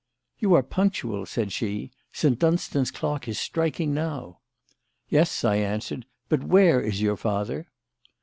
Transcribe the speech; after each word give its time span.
"You 0.39 0.55
are 0.55 0.63
punctual," 0.63 1.27
said 1.27 1.51
she. 1.51 1.91
"St. 2.11 2.39
Dunstan's 2.39 2.89
clock 2.89 3.27
is 3.27 3.37
striking 3.39 3.93
now." 3.93 4.39
"Yes," 5.09 5.43
I 5.43 5.57
answered. 5.57 6.07
"But 6.27 6.43
where 6.43 6.81
is 6.81 7.03
your 7.03 7.17
father?" 7.17 7.67